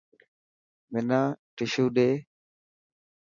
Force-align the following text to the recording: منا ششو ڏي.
منا 0.91 1.21
ششو 1.55 1.85
ڏي. 1.95 2.09